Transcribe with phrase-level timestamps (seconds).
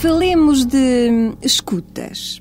[0.00, 2.40] Falemos de escutas.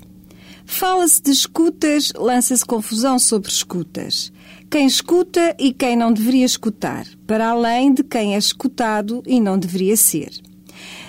[0.66, 4.32] Fala-se de escutas, lança-se confusão sobre escutas.
[4.72, 9.60] Quem escuta e quem não deveria escutar, para além de quem é escutado e não
[9.60, 10.32] deveria ser.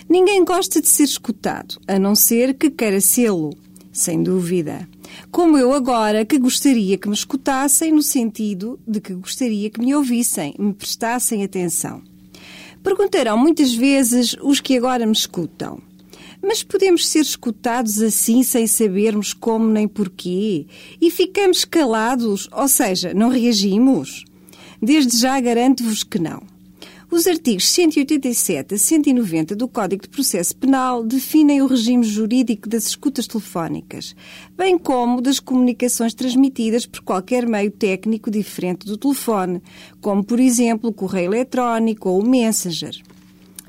[0.08, 3.56] Ninguém gosta de ser escutado, a não ser que queira sê-lo,
[3.92, 4.88] sem dúvida.
[5.30, 9.94] Como eu agora, que gostaria que me escutassem, no sentido de que gostaria que me
[9.94, 12.02] ouvissem, me prestassem atenção.
[12.82, 15.89] Perguntarão muitas vezes os que agora me escutam.
[16.42, 20.66] Mas podemos ser escutados assim sem sabermos como nem porquê
[21.00, 24.24] e ficamos calados, ou seja, não reagimos?
[24.80, 26.42] Desde já garanto-vos que não.
[27.10, 32.86] Os artigos 187 a 190 do Código de Processo Penal definem o regime jurídico das
[32.86, 34.14] escutas telefónicas,
[34.56, 39.60] bem como das comunicações transmitidas por qualquer meio técnico diferente do telefone,
[40.00, 43.02] como, por exemplo, o correio eletrónico ou o Messenger.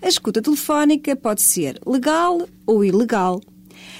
[0.01, 3.39] A escuta telefónica pode ser legal ou ilegal.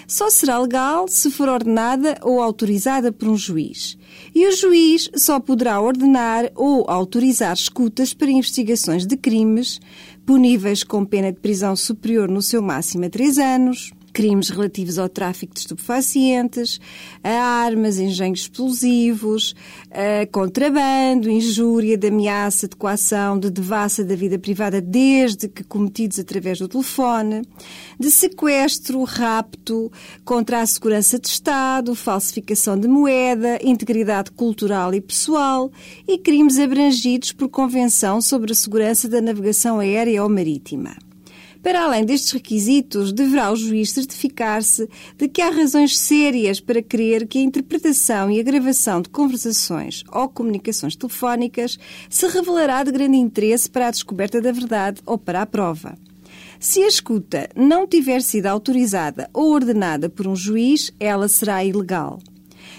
[0.08, 3.98] Só será legal se for ordenada ou autorizada por um juiz.
[4.34, 9.80] E o juiz só poderá ordenar ou autorizar escutas para investigações de crimes
[10.26, 15.10] puníveis com pena de prisão superior no seu máximo a três anos, crimes relativos ao
[15.10, 16.80] tráfico de estupefacientes,
[17.24, 19.56] a armas, engenhos explosivos,
[19.92, 26.20] a contrabando, injúria, de ameaça, de coação, de devassa da vida privada, desde que cometidos
[26.20, 27.42] através do telefone,
[28.00, 29.92] de sequestro, rapto,
[30.24, 35.72] contra a segurança de Estado, falsificação de moeda, integridade cultural e pessoal
[36.08, 41.11] e crimes abrangidos por Convenção sobre a Segurança da Navegação Aérea ou Marítima.
[41.62, 47.28] Para além destes requisitos, deverá o juiz certificar-se de que há razões sérias para crer
[47.28, 51.78] que a interpretação e a gravação de conversações ou comunicações telefónicas
[52.10, 55.96] se revelará de grande interesse para a descoberta da verdade ou para a prova.
[56.60, 62.20] Se a escuta não tiver sido autorizada ou ordenada por um juiz, ela será ilegal.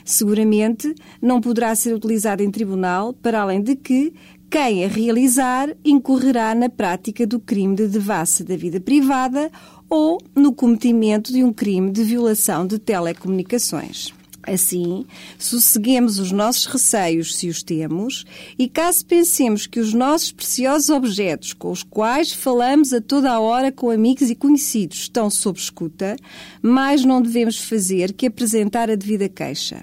[0.05, 4.13] Seguramente não poderá ser utilizada em tribunal, para além de que
[4.53, 9.51] quem a realizar incorrerá na prática do crime de devassa da vida privada
[9.89, 14.13] ou no cometimento de um crime de violação de telecomunicações.
[14.47, 15.07] Assim,
[15.39, 18.27] sosseguemos os nossos receios, se os temos,
[18.59, 23.41] e caso pensemos que os nossos preciosos objetos, com os quais falamos a toda a
[23.41, 26.15] hora com amigos e conhecidos, estão sob escuta,
[26.61, 29.83] mais não devemos fazer que apresentar a devida queixa.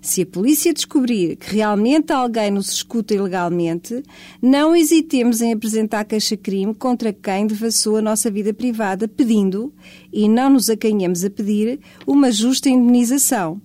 [0.00, 4.02] Se a polícia descobrir que realmente alguém nos escuta ilegalmente,
[4.40, 9.72] não hesitemos em apresentar queixa-crime contra quem devassou a nossa vida privada, pedindo,
[10.12, 13.60] e não nos acanhemos a pedir, uma justa indenização.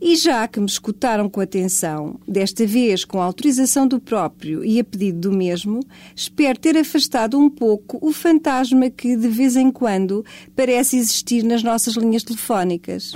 [0.00, 4.78] E já que me escutaram com atenção, desta vez com a autorização do próprio e
[4.78, 5.80] a pedido do mesmo,
[6.14, 10.24] espero ter afastado um pouco o fantasma que, de vez em quando,
[10.54, 13.12] parece existir nas nossas linhas telefónicas.